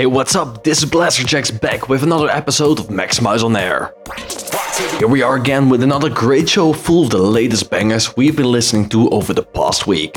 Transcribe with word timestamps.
Hey, 0.00 0.06
what's 0.06 0.34
up? 0.34 0.64
This 0.64 0.82
is 0.82 0.88
Blasterjaxx 0.88 1.60
back 1.60 1.90
with 1.90 2.02
another 2.02 2.30
episode 2.30 2.78
of 2.78 2.86
Maxximize 2.86 3.44
on 3.44 3.54
Air. 3.54 3.94
Here 4.98 5.06
we 5.06 5.20
are 5.20 5.36
again 5.36 5.68
with 5.68 5.82
another 5.82 6.08
great 6.08 6.48
show 6.48 6.72
full 6.72 7.04
of 7.04 7.10
the 7.10 7.18
latest 7.18 7.68
bangers 7.68 8.16
we've 8.16 8.34
been 8.34 8.50
listening 8.50 8.88
to 8.88 9.10
over 9.10 9.34
the 9.34 9.42
past 9.42 9.86
week. 9.86 10.16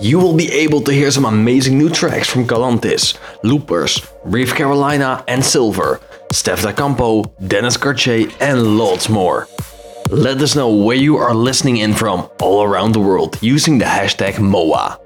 You 0.00 0.18
will 0.18 0.34
be 0.34 0.50
able 0.50 0.80
to 0.80 0.94
hear 0.94 1.10
some 1.10 1.26
amazing 1.26 1.76
new 1.76 1.90
tracks 1.90 2.30
from 2.30 2.46
Galantis, 2.46 3.18
Loopers, 3.42 4.00
Reef 4.24 4.54
Carolina 4.54 5.22
and 5.28 5.44
Silver, 5.44 6.00
Steff 6.32 6.62
Da 6.62 6.72
Campo, 6.72 7.24
Dennis 7.46 7.76
Cartier, 7.76 8.30
and 8.40 8.78
lots 8.78 9.10
more. 9.10 9.46
Let 10.08 10.40
us 10.40 10.56
know 10.56 10.74
where 10.74 10.96
you 10.96 11.18
are 11.18 11.34
listening 11.34 11.76
in 11.76 11.92
from 11.92 12.30
all 12.40 12.62
around 12.62 12.92
the 12.92 13.00
world 13.00 13.36
using 13.42 13.76
the 13.76 13.84
hashtag 13.84 14.38
MOA. 14.38 15.01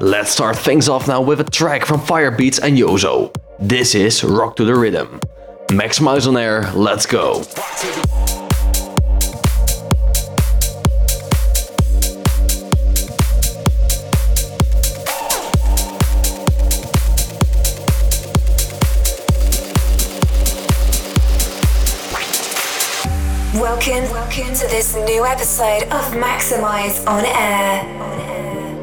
Let's 0.00 0.30
start 0.30 0.56
things 0.56 0.88
off 0.88 1.06
now 1.06 1.20
with 1.20 1.38
a 1.38 1.44
track 1.44 1.84
from 1.84 2.00
Firebeatz 2.00 2.60
and 2.60 2.76
Yozo. 2.76 3.32
This 3.60 3.94
is 3.94 4.24
Rock 4.24 4.56
to 4.56 4.64
the 4.64 4.74
Rhythm. 4.74 5.20
Maxximize 5.68 6.26
on 6.26 6.36
air, 6.36 6.68
let's 6.72 7.06
go. 7.06 7.44
Welcome, 23.54 24.10
welcome 24.10 24.54
to 24.54 24.66
this 24.66 24.96
new 24.96 25.24
episode 25.24 25.84
of 25.84 26.04
Maxximize 26.14 27.06
on 27.06 27.24
Air. 27.24 27.94
to 28.04 28.58
the 28.58 28.73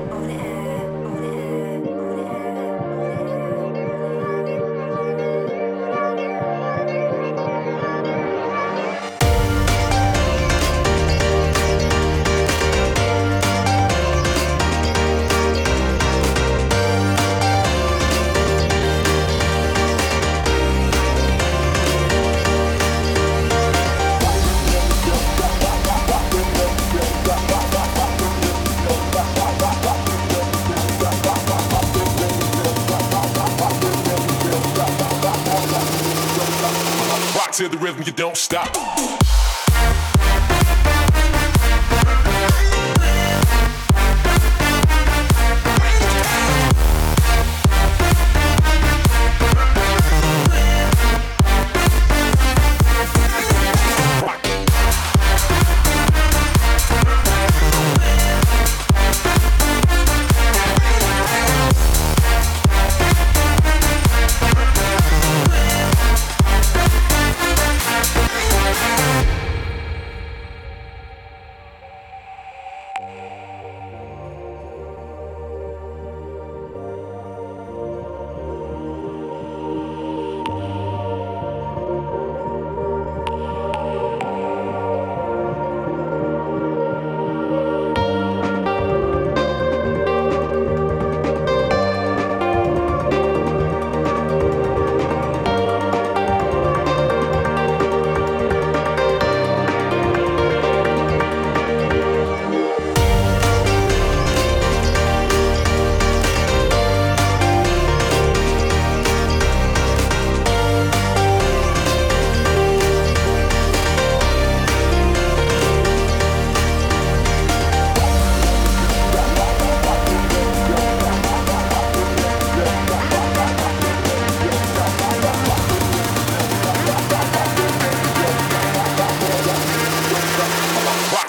you 38.07 38.13
don't 38.13 38.37
stop. 38.37 38.80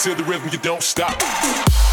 to 0.02 0.16
the 0.16 0.24
rhythm, 0.24 0.48
you 0.50 0.58
don't 0.58 0.82
stop. 0.82 1.91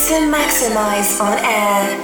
To 0.00 0.14
Maxximize 0.14 1.20
on 1.20 1.38
Air. 1.44 1.99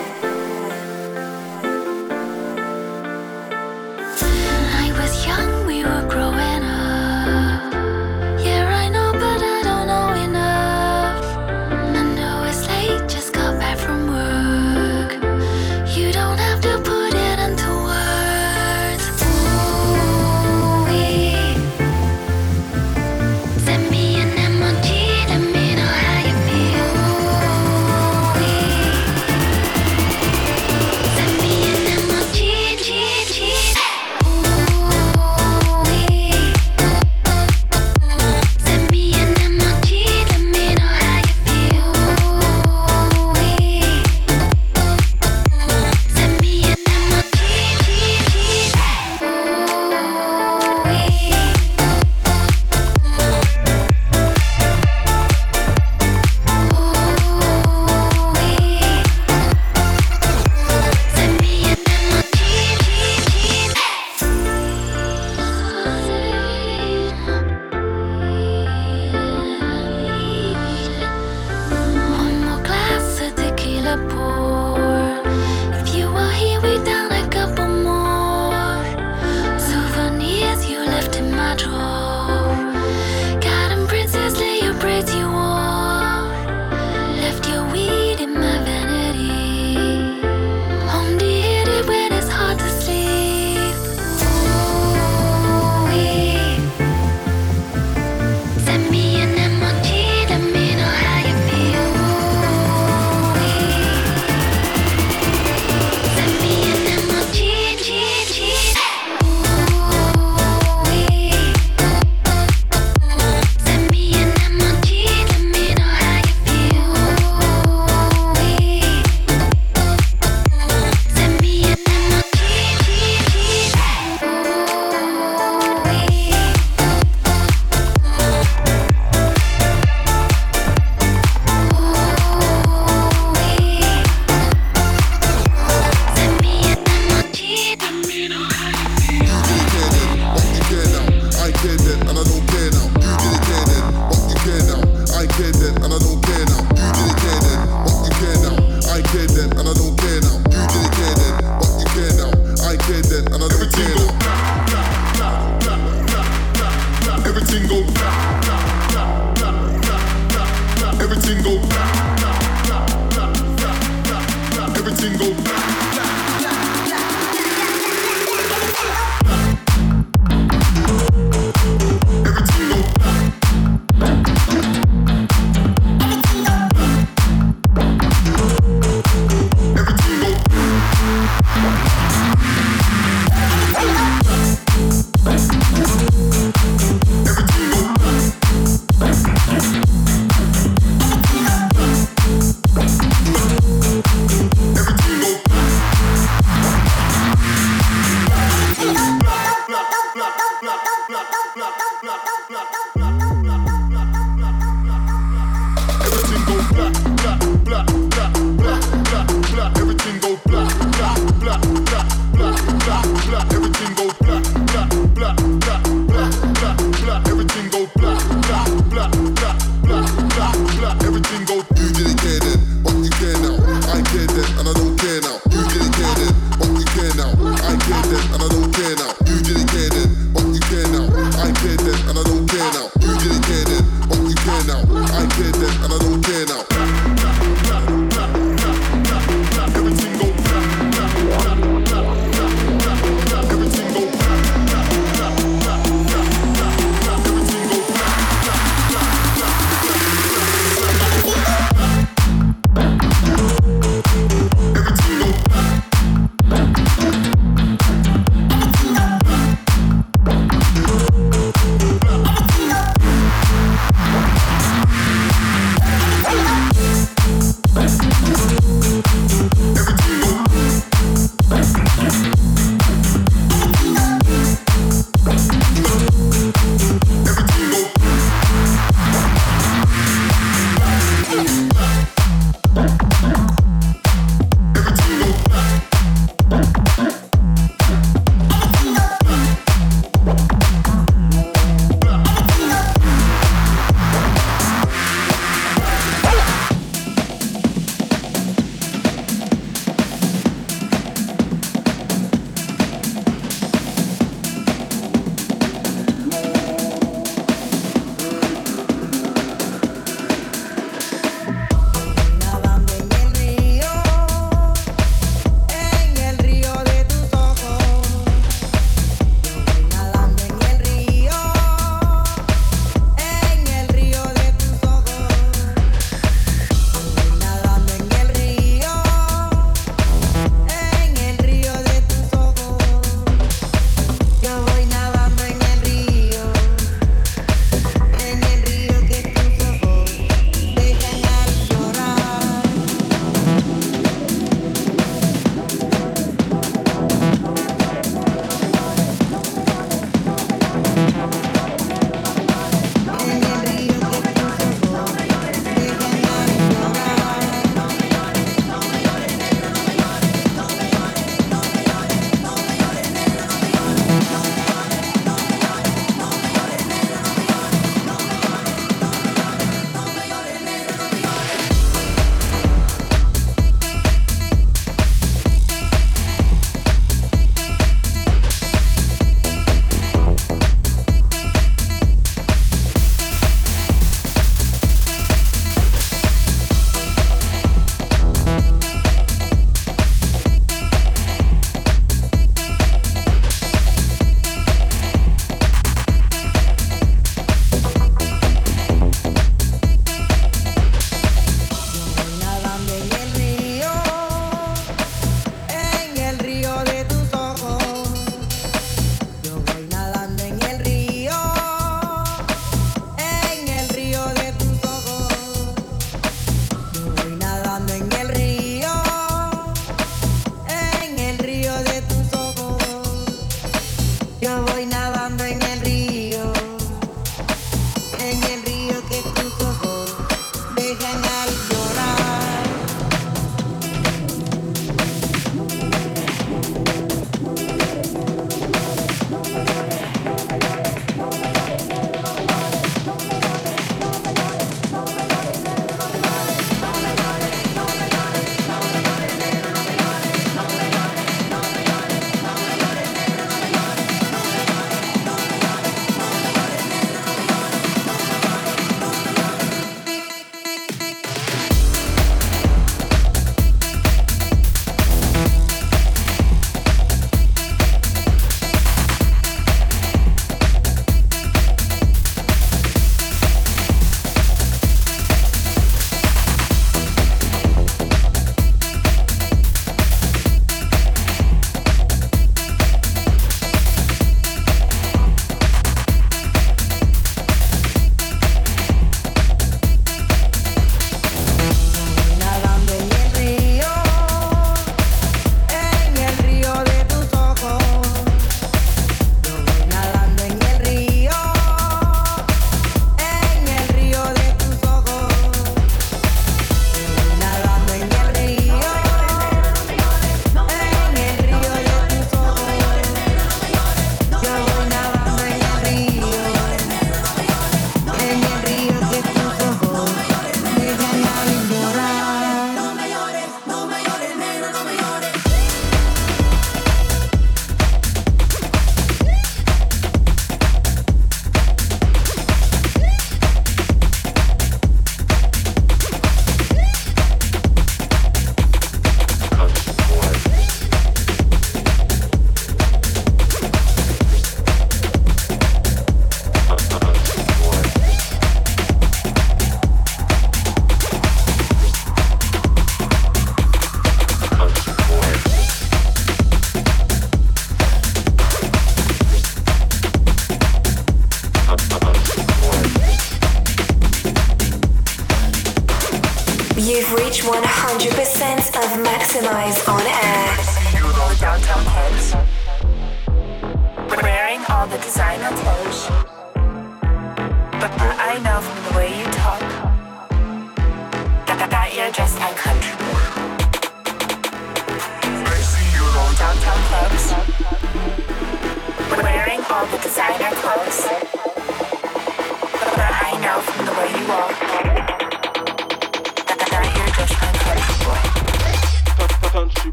Now. 165.44 165.95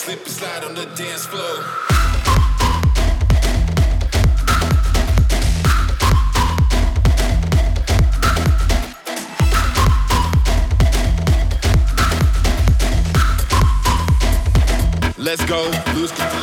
slip 0.00 0.24
and 0.24 0.28
slide 0.28 0.64
on 0.64 0.74
the 0.74 0.86
dance 0.96 1.26
floor. 1.26 1.79
Let's 15.30 15.44
go, 15.44 15.62
lose 15.94 16.10
control. 16.10 16.39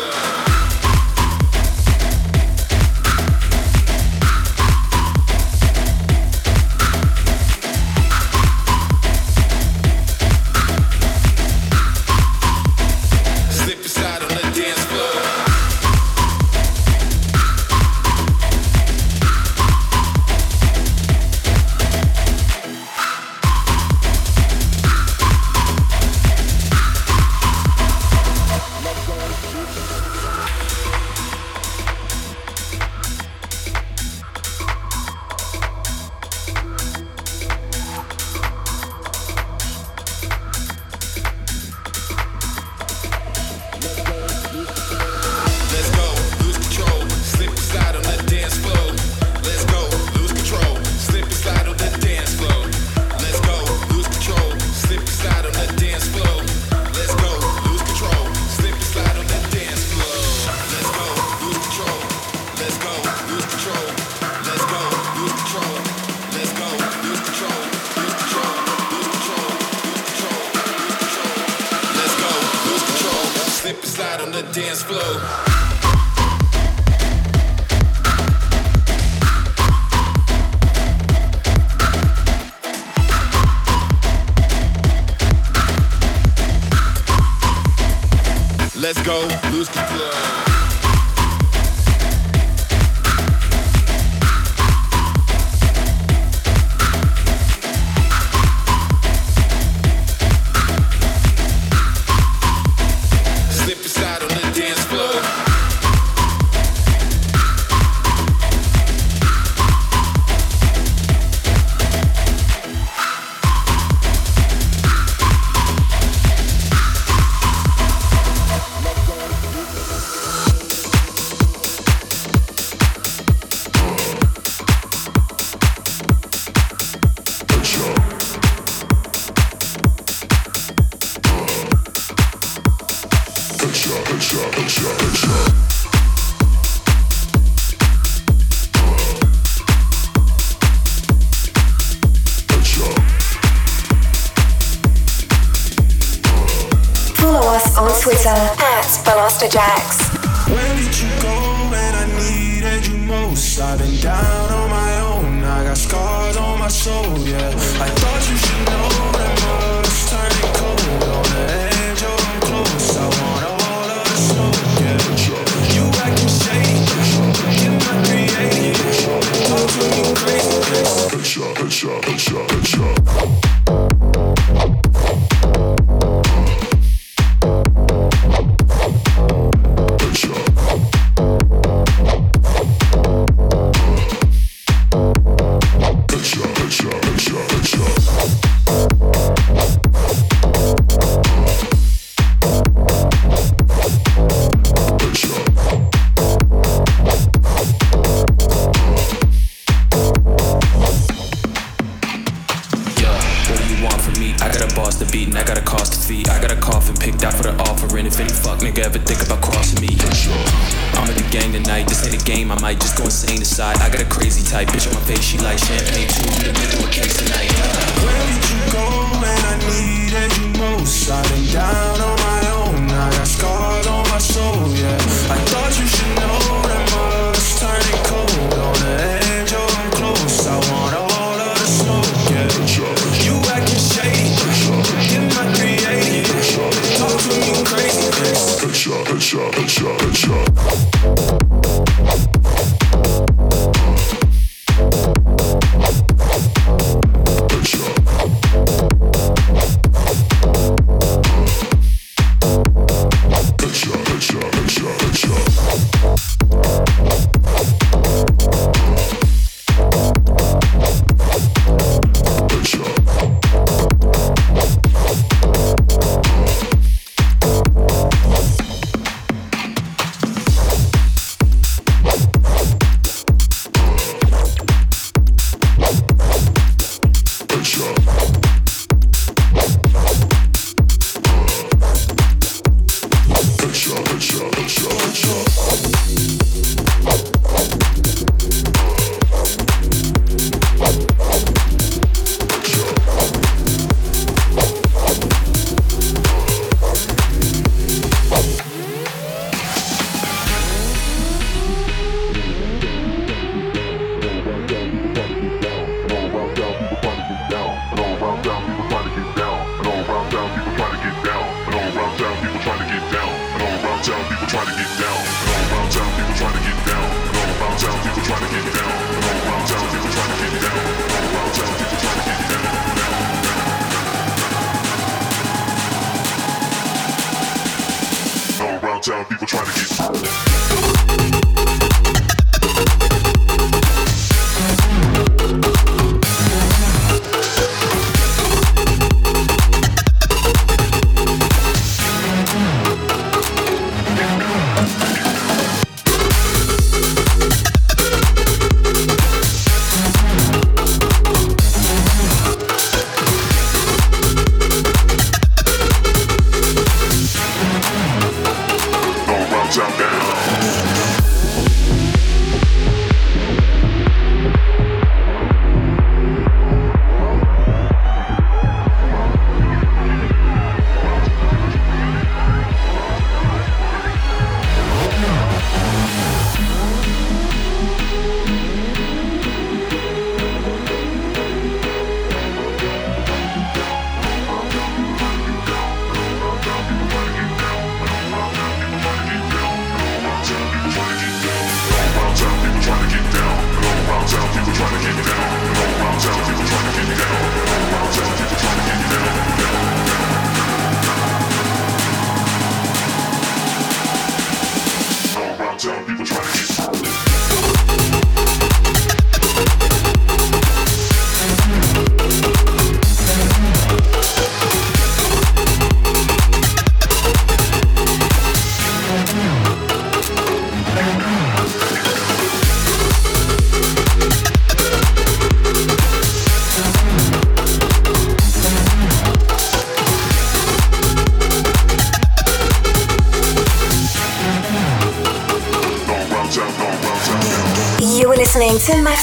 Let's 88.88 89.02
go, 89.02 89.28
lose 89.52 89.68
control. 89.68 90.37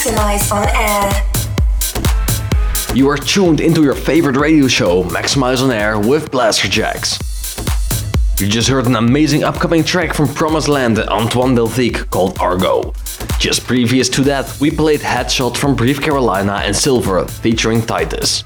Maxximize 0.05 0.51
on 0.51 0.67
Air. 0.75 1.09
You 2.95 3.09
are 3.09 3.17
tuned 3.17 3.59
into 3.59 3.83
your 3.83 3.95
favorite 3.95 4.37
radio 4.37 4.67
show, 4.67 5.03
Maxximize 5.05 5.63
on 5.63 5.71
Air 5.71 5.97
with 5.97 6.29
Blasterjaxx. 6.29 8.39
You 8.39 8.47
just 8.47 8.69
heard 8.69 8.85
an 8.85 8.97
amazing 8.97 9.43
upcoming 9.43 9.83
track 9.83 10.13
from 10.13 10.31
Promised 10.31 10.67
Land 10.67 10.99
and 10.99 11.09
Antoine 11.09 11.55
Delthique 11.55 12.07
called 12.11 12.37
Argo. 12.39 12.93
Just 13.39 13.65
previous 13.65 14.07
to 14.09 14.21
that, 14.21 14.55
we 14.61 14.69
played 14.69 14.99
Headshot 14.99 15.57
from 15.57 15.75
Brief 15.75 15.99
Carolina 15.99 16.61
and 16.63 16.75
Silver 16.75 17.25
featuring 17.25 17.81
Titus. 17.81 18.43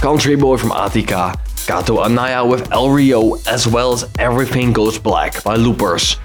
Country 0.00 0.34
Boy 0.34 0.56
from 0.56 0.70
ATICA, 0.70 1.38
Kato 1.68 2.00
Anaya 2.00 2.44
with 2.44 2.72
El 2.72 2.90
Rio, 2.90 3.36
as 3.46 3.68
well 3.68 3.92
as 3.92 4.10
Everything 4.18 4.72
Goes 4.72 4.98
Black 4.98 5.44
by 5.44 5.54
Loopers. 5.54 6.16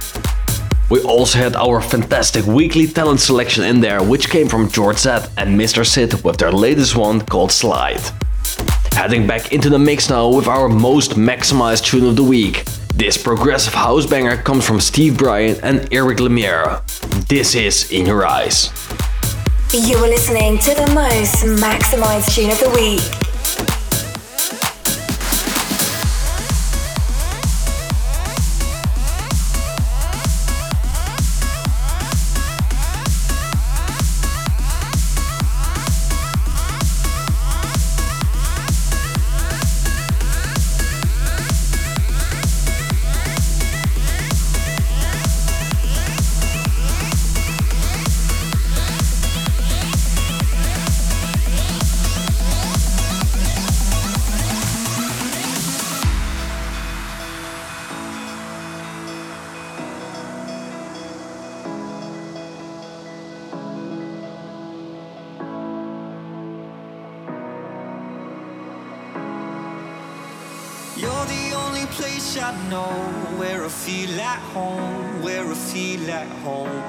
We 0.92 1.00
also 1.04 1.40
had 1.40 1.56
our 1.56 1.80
fantastic 1.80 2.46
weekly 2.46 2.86
talent 2.86 3.22
selection 3.22 3.64
in 3.64 3.80
there, 3.80 4.04
which 4.04 4.30
came 4.30 4.50
from 4.50 4.70
George 4.70 4.98
Z 4.98 5.10
and 5.38 5.58
Mr. 5.58 5.86
Sid 5.86 6.22
with 6.26 6.36
their 6.36 6.52
latest 6.52 6.98
one 6.98 7.22
called 7.22 7.54
Slide. 7.54 8.02
Heading 8.92 9.26
back 9.26 9.54
into 9.54 9.70
the 9.70 9.80
mix 9.80 10.10
now 10.10 10.28
with 10.28 10.50
our 10.50 10.68
most 10.68 11.12
maximized 11.12 11.86
tune 11.86 12.06
of 12.06 12.18
the 12.18 12.24
week. 12.24 12.66
This 12.94 13.16
progressive 13.16 13.74
house 13.74 14.06
banger 14.06 14.36
comes 14.36 14.68
from 14.68 14.82
Steve 14.82 15.18
Brian 15.18 15.56
and 15.64 15.88
Eric 15.94 16.20
Lumiere. 16.20 16.82
This 17.30 17.56
is 17.56 17.90
In 17.90 18.06
Your 18.06 18.26
Eyes. 18.26 18.70
You 19.72 19.96
are 19.96 20.10
listening 20.10 20.58
to 20.58 20.76
the 20.76 20.92
most 20.94 21.46
maximized 21.46 22.36
tune 22.36 22.52
of 22.52 22.60
the 22.60 22.70
week. 22.72 23.31
Place 71.92 72.38
I 72.38 72.52
know 72.70 72.94
where 73.38 73.66
I 73.66 73.68
feel 73.68 74.20
at 74.20 74.40
home, 74.54 75.22
where 75.22 75.46
I 75.46 75.54
feel 75.54 76.10
at 76.10 76.28
home. 76.44 76.84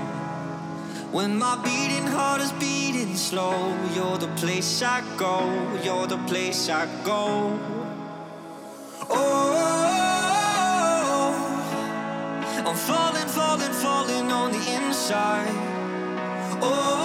When 1.12 1.38
my 1.38 1.56
beating 1.62 2.06
heart 2.06 2.40
is 2.40 2.52
beating 2.52 3.16
slow, 3.16 3.76
you're 3.94 4.18
the 4.18 4.32
place 4.40 4.82
I 4.82 5.02
go, 5.16 5.36
you're 5.84 6.06
the 6.06 6.18
place 6.30 6.68
I 6.68 6.86
go. 7.04 7.58
Oh, 9.10 9.42
I'm 12.66 12.76
falling, 12.76 13.28
falling, 13.38 13.72
falling 13.72 14.32
on 14.32 14.52
the 14.52 14.64
inside. 14.78 15.52
Oh, 16.62 17.01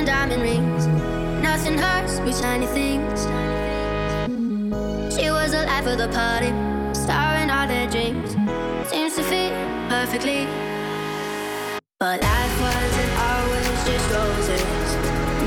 and 0.00 0.06
diamond 0.06 0.40
rings. 0.40 0.86
Nothing 1.42 1.76
hurts 1.76 2.20
with 2.20 2.38
shiny 2.40 2.66
things. 2.66 3.20
She 5.14 5.28
was 5.30 5.52
alive 5.52 5.84
for 5.84 5.96
the 5.96 6.08
party, 6.08 6.52
starring 6.94 7.50
all 7.50 7.66
their 7.68 7.86
dreams. 7.90 8.30
Seems 8.88 9.14
to 9.16 9.22
fit 9.22 9.52
perfectly. 9.90 10.46
But 11.98 12.22
life 12.22 12.56
wasn't 12.66 13.12
always 13.28 13.76
just 13.88 14.06
roses. 14.16 14.88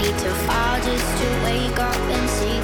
Need 0.02 0.18
to 0.26 0.32
fall 0.46 0.78
just 0.88 1.10
to 1.20 1.28
wake 1.46 1.80
up 1.89 2.04
and 2.16 2.26
see. 2.38 2.60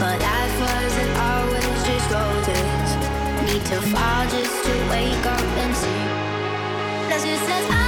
But 0.00 0.16
life 0.28 0.56
wasn't 0.64 1.12
always 1.28 1.78
just 1.88 2.08
roses. 2.16 2.88
Need 3.48 3.64
to 3.72 3.78
fall 3.92 4.22
just 4.34 4.56
to 4.64 4.72
wake 4.92 5.26
up 5.36 5.48
and 5.62 5.72
see. 5.76 6.04
That's 7.10 7.24
it 7.24 7.38
says. 7.46 7.70
I. 7.70 7.87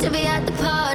to 0.00 0.10
be 0.10 0.24
at 0.24 0.46
the 0.46 0.52
park. 0.52 0.89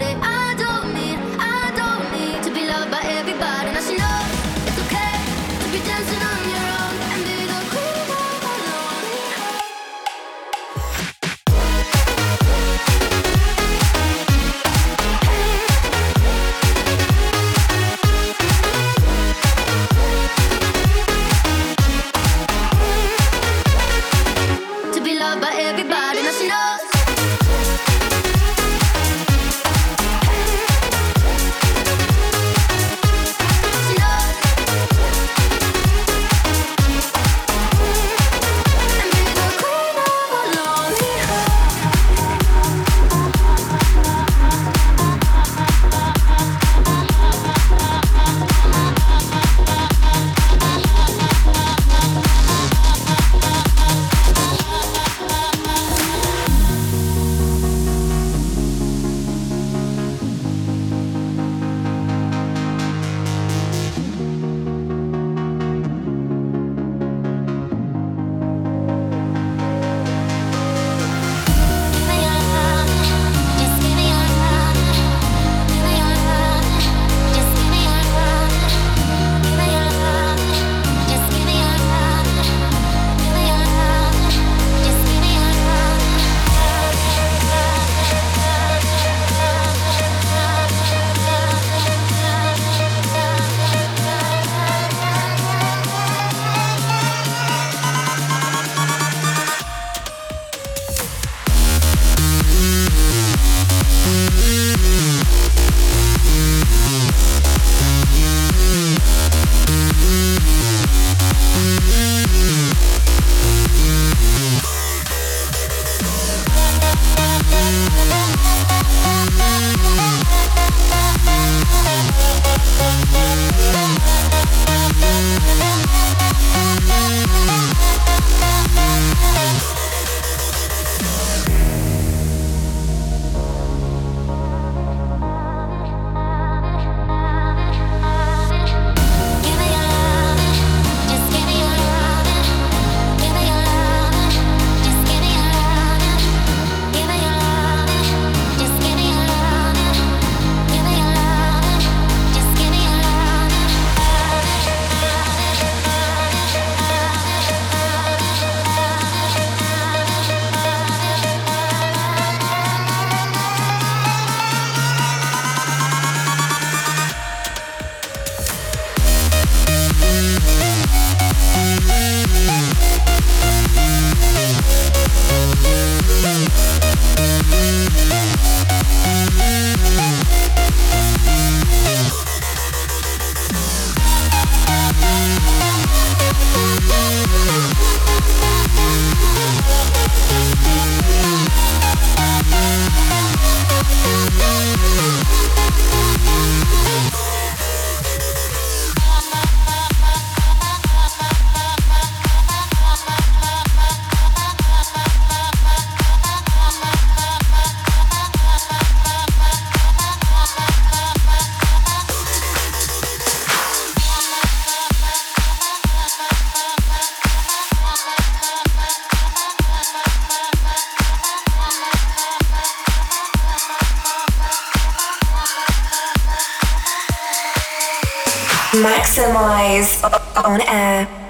Semis 229.16 230.03
on 230.43 230.59
air. 230.59 231.24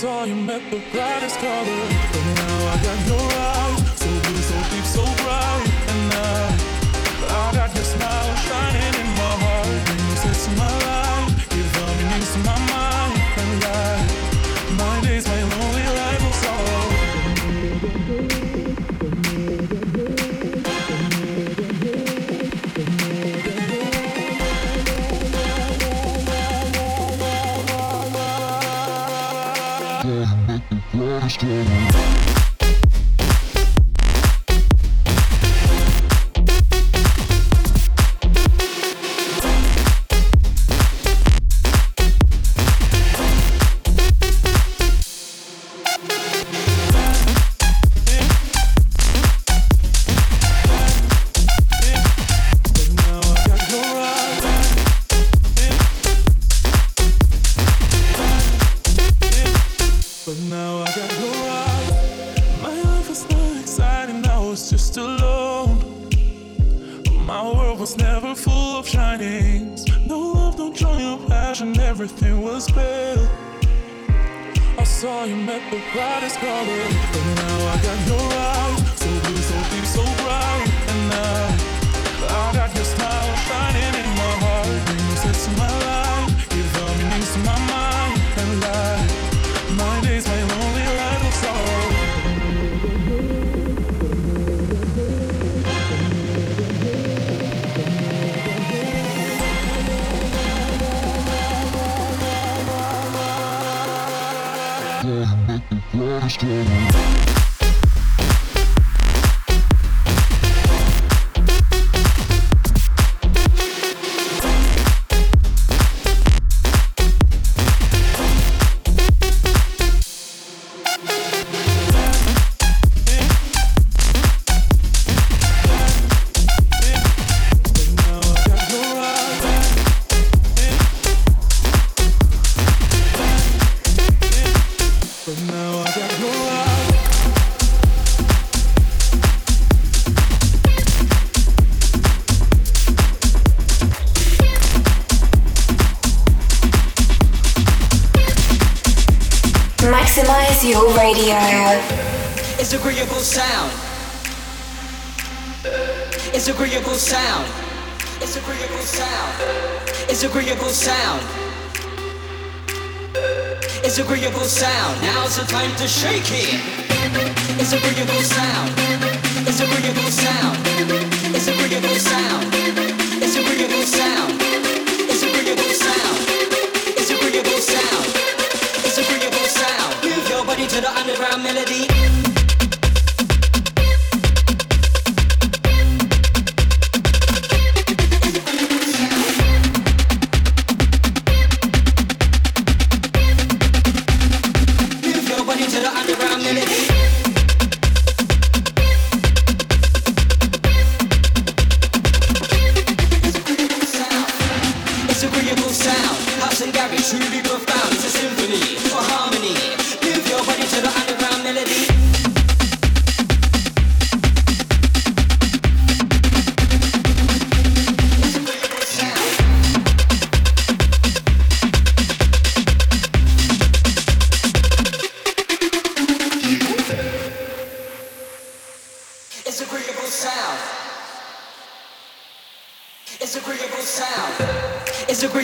saw 0.00 0.22
you 0.22 0.36
met 0.36 0.62
the 0.70 0.80
brightest 0.92 1.40
color, 1.40 1.88
but 2.12 2.24
now 2.36 2.68
I 2.68 2.80
got 2.84 3.08
no. 3.08 3.37
Thank. 31.48 31.87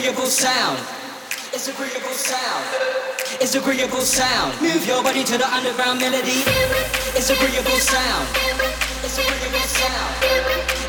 agreeable 0.05 0.29
sound. 0.29 0.77
It's 1.51 1.67
agreeable 1.67 2.13
sound. 2.13 2.65
It's 3.41 3.55
agreeable 3.55 4.05
sound. 4.05 4.53
Move 4.61 4.85
your 4.85 5.01
body 5.01 5.23
to 5.23 5.35
the 5.35 5.49
underground 5.49 5.99
melody. 5.99 6.45
It's 7.17 7.31
agreeable 7.33 7.79
sound. 7.81 8.27
It's 9.01 9.17
agreeable 9.17 9.65
sound. 9.65 10.13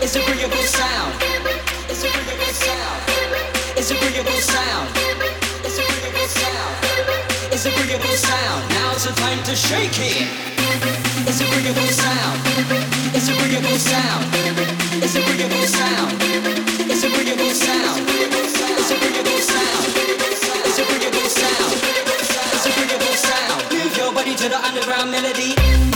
It's 0.05 0.17
agreeable 0.17 0.69
sound. 0.69 1.17
It's 1.89 2.05
agreeable 2.05 2.53
sound. 2.61 3.01
It's 3.81 3.89
agreeable 3.89 4.41
sound. 4.53 4.85
It's 5.64 5.79
agreeable 5.81 6.29
sound. 6.29 6.77
It's 7.57 7.64
agreeable 7.64 8.17
sound. 8.21 8.69
Now's 8.69 9.05
the 9.09 9.12
time 9.17 9.41
to 9.49 9.57
shake 9.57 9.97
it. 9.97 10.29
It's 11.25 11.41
agreeable 11.41 11.89
sound. 11.89 12.37
It's 13.17 13.29
agreeable 13.33 13.81
sound. 13.81 14.29
It's 15.01 15.17
agreeable 15.17 15.67
sound. 15.73 16.12
It's 16.93 17.03
agreeable 17.03 17.55
sound 17.57 18.56
underground 24.76 25.11
melody. 25.11 25.96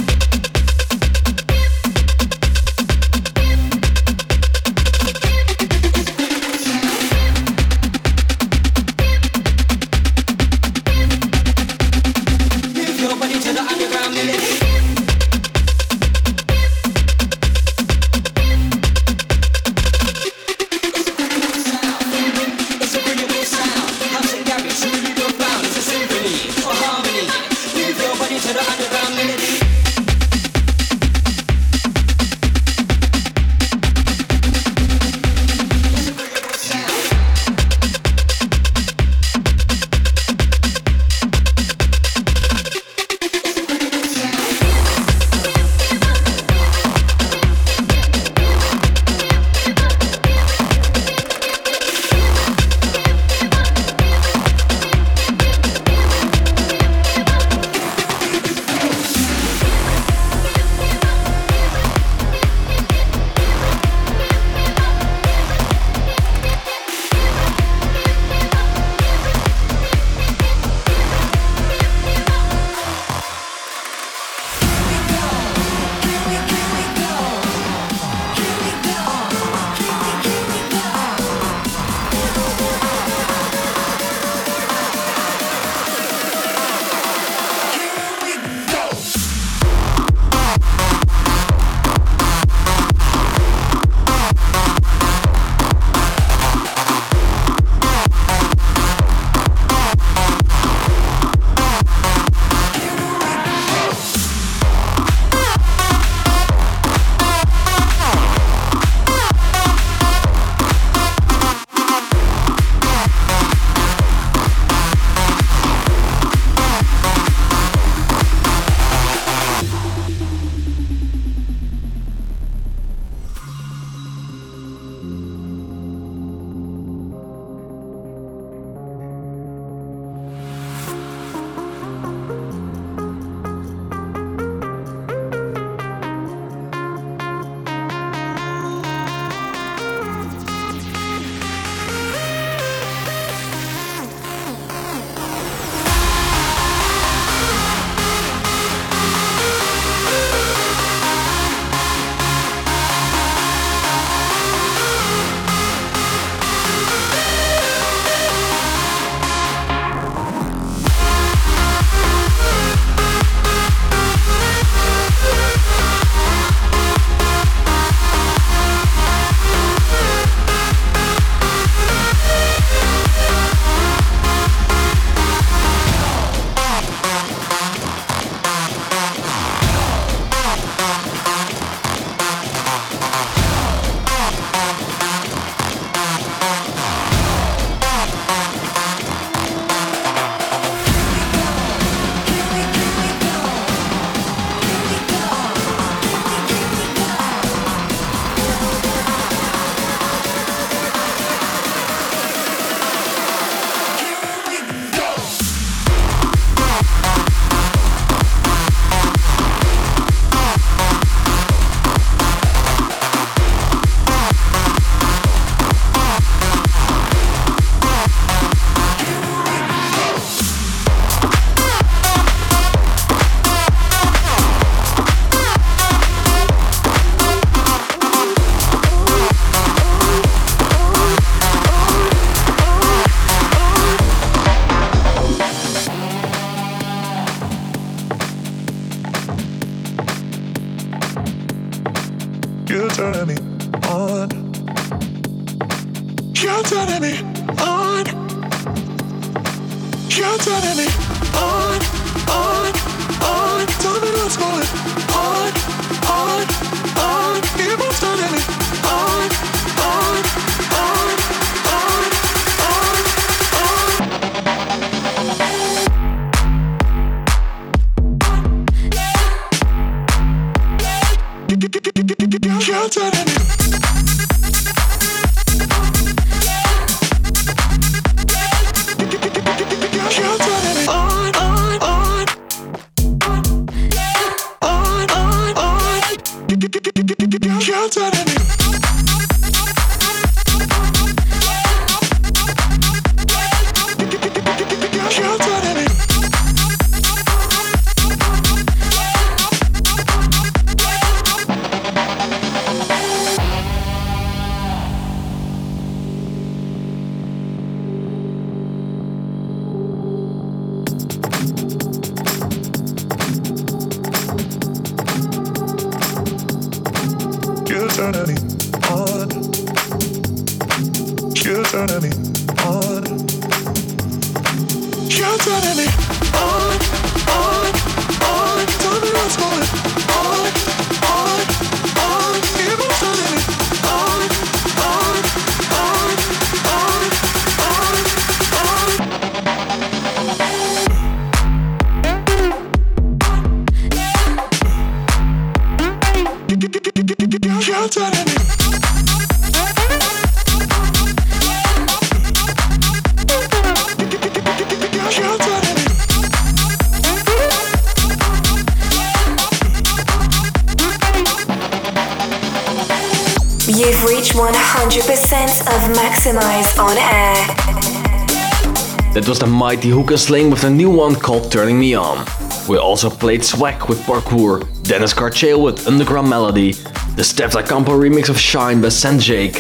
Was 369.80 369.86
the 369.86 369.96
Hook 369.96 370.10
N 370.10 370.18
Sling 370.18 370.50
with 370.50 370.64
a 370.64 370.68
new 370.68 370.90
one 370.90 371.14
called 371.14 371.50
Turning 371.50 371.80
Me 371.80 371.94
On. 371.94 372.26
We 372.68 372.76
also 372.76 373.08
played 373.08 373.42
Swag 373.42 373.88
with 373.88 373.98
Parkour, 374.02 374.60
Dennis 374.82 375.14
Carchail 375.14 375.62
with 375.62 375.86
Underground 375.86 376.28
Melody, 376.28 376.72
the 377.16 377.22
Steff 377.22 377.52
Da 377.52 377.62
Campo 377.62 377.92
remix 377.92 378.28
of 378.28 378.38
Shine 378.38 378.82
by 378.82 378.90
St. 378.90 379.18
Jake, 379.18 379.54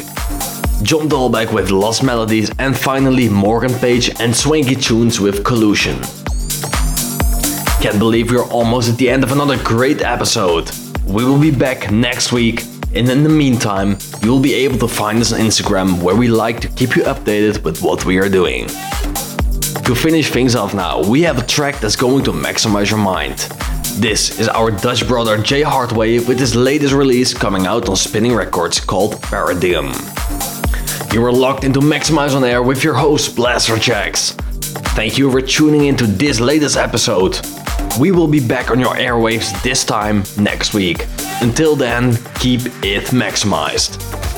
John 0.82 1.08
Dahlback 1.08 1.54
with 1.54 1.70
Lost 1.70 2.02
Melodies, 2.02 2.50
and 2.58 2.76
finally 2.76 3.30
Morgan 3.30 3.72
Page 3.78 4.10
and 4.20 4.36
Swanky 4.36 4.74
Tunes 4.74 5.20
with 5.20 5.42
Collusion. 5.42 5.96
Can't 7.80 7.98
believe 7.98 8.30
we're 8.30 8.50
almost 8.50 8.90
at 8.90 8.98
the 8.98 9.08
end 9.08 9.24
of 9.24 9.32
another 9.32 9.56
great 9.62 10.02
episode. 10.02 10.70
We 11.06 11.24
will 11.24 11.40
be 11.40 11.50
back 11.50 11.90
next 11.90 12.30
week 12.30 12.64
and 12.94 13.08
in 13.08 13.22
the 13.22 13.30
meantime, 13.30 13.96
you 14.20 14.30
will 14.30 14.42
be 14.42 14.52
able 14.52 14.76
to 14.80 14.88
find 14.88 15.18
us 15.20 15.32
on 15.32 15.40
Instagram 15.40 16.02
where 16.02 16.16
we 16.16 16.28
like 16.28 16.60
to 16.60 16.68
keep 16.68 16.94
you 16.94 17.04
updated 17.04 17.62
with 17.64 17.80
what 17.80 18.04
we 18.04 18.18
are 18.18 18.28
doing. 18.28 18.68
To 19.90 19.96
finish 19.96 20.30
things 20.30 20.54
off 20.54 20.72
now, 20.72 21.02
we 21.02 21.22
have 21.22 21.36
a 21.36 21.44
track 21.44 21.80
that's 21.80 21.96
going 21.96 22.22
to 22.22 22.30
maximize 22.30 22.90
your 22.90 23.00
mind. 23.00 23.38
This 23.98 24.38
is 24.38 24.46
our 24.46 24.70
Dutch 24.70 25.04
brother 25.08 25.36
Jay 25.36 25.62
Hardway 25.62 26.20
with 26.28 26.38
his 26.38 26.54
latest 26.54 26.94
release 26.94 27.34
coming 27.34 27.66
out 27.66 27.88
on 27.88 27.96
Spinnin' 27.96 28.36
Records 28.36 28.78
called 28.78 29.20
Paradigm. 29.20 29.86
You 31.12 31.24
are 31.24 31.32
locked 31.32 31.64
into 31.64 31.80
Maxximize 31.80 32.36
on 32.36 32.44
Air 32.44 32.62
with 32.62 32.84
your 32.84 32.94
host 32.94 33.34
Blasterjaxx. 33.34 34.34
Thank 34.94 35.18
you 35.18 35.28
for 35.28 35.42
tuning 35.42 35.86
in 35.86 35.96
to 35.96 36.06
this 36.06 36.38
latest 36.38 36.76
episode. 36.76 37.40
We 37.98 38.12
will 38.12 38.28
be 38.28 38.38
back 38.38 38.70
on 38.70 38.78
your 38.78 38.94
airwaves 38.94 39.60
this 39.64 39.84
time 39.84 40.22
next 40.38 40.72
week. 40.72 41.04
Until 41.40 41.74
then, 41.74 42.14
keep 42.38 42.60
it 42.84 43.06
maximized. 43.06 44.29